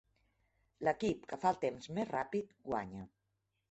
L'equip 0.87 1.29
que 1.33 1.41
fa 1.45 1.53
el 1.53 1.61
temps 1.69 1.93
més 2.01 2.13
ràpid 2.17 2.61
guanya. 2.73 3.09